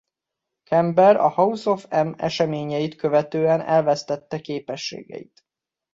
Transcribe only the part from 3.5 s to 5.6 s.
elvesztette a képességeit.